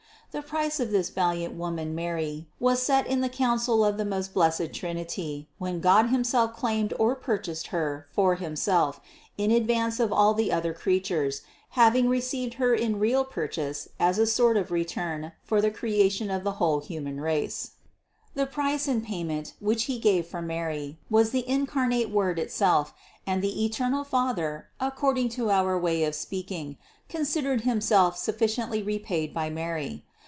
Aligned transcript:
The 0.33 0.41
price 0.41 0.79
of 0.79 0.91
this 0.91 1.09
valiant 1.09 1.55
woman 1.55 1.93
Mary 1.93 2.47
was 2.57 2.81
set 2.81 3.05
in 3.05 3.19
the 3.19 3.27
council 3.27 3.83
of 3.83 3.97
the 3.97 4.05
most 4.05 4.33
blessed 4.33 4.71
Trinity, 4.71 5.49
when 5.57 5.81
God 5.81 6.07
himself 6.07 6.55
claimed 6.55 6.93
or 6.97 7.15
purchased 7.15 7.67
Her 7.67 8.07
for 8.13 8.35
Himself 8.35 9.01
in 9.37 9.51
advance 9.51 9.99
of 9.99 10.13
all 10.13 10.33
the 10.33 10.49
other 10.49 10.73
creatures, 10.73 11.41
having 11.71 12.07
received 12.07 12.53
Her 12.53 12.73
in 12.73 12.97
real 12.97 13.25
purchase 13.25 13.89
as 13.99 14.17
a 14.17 14.25
sort 14.25 14.55
of 14.55 14.71
return 14.71 15.33
for 15.43 15.59
the 15.59 15.69
creation 15.69 16.31
of 16.31 16.45
the 16.45 16.53
whole 16.63 16.79
human 16.79 17.17
nature. 17.21 17.67
The 18.33 18.45
price 18.45 18.87
and 18.87 19.03
payment, 19.03 19.55
which 19.59 19.83
He 19.83 19.99
gave 19.99 20.25
for 20.27 20.41
Mary, 20.41 20.97
was 21.09 21.31
the 21.31 21.45
incarnate 21.45 22.09
Word 22.09 22.39
itself 22.39 22.93
and 23.27 23.41
the 23.41 23.65
eternal 23.65 24.05
Father 24.05 24.67
(ac 24.81 24.91
cording 24.95 25.27
to 25.31 25.51
our 25.51 25.77
way 25.77 26.05
of 26.05 26.15
speaking) 26.15 26.77
considered 27.09 27.61
Himself 27.63 28.15
sufficiently 28.17 28.81
repaid 28.81 29.33
by 29.33 29.49
Mary. 29.49 30.05